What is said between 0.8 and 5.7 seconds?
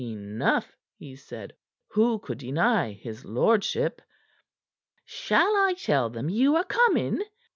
he said. "Who could deny his lordship?" "Shall